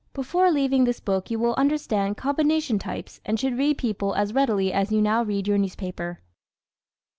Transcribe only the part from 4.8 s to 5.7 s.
you now read your